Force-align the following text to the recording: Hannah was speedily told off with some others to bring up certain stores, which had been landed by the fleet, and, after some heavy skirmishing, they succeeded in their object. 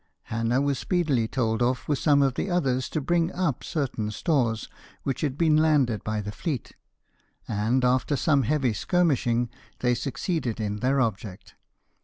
Hannah 0.33 0.61
was 0.61 0.79
speedily 0.79 1.27
told 1.27 1.61
off 1.61 1.87
with 1.87 1.99
some 1.99 2.23
others 2.23 2.89
to 2.89 2.99
bring 2.99 3.31
up 3.33 3.63
certain 3.63 4.09
stores, 4.09 4.67
which 5.03 5.21
had 5.21 5.37
been 5.37 5.57
landed 5.57 6.03
by 6.03 6.21
the 6.21 6.31
fleet, 6.31 6.75
and, 7.47 7.85
after 7.85 8.15
some 8.15 8.41
heavy 8.41 8.73
skirmishing, 8.73 9.51
they 9.81 9.93
succeeded 9.93 10.59
in 10.59 10.77
their 10.77 10.99
object. 10.99 11.53